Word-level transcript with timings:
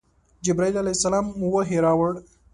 جبرائیل 0.45 0.77
علیه 0.81 0.97
السلام 0.97 1.25
وحی 1.51 1.77
راوړ. 1.85 2.11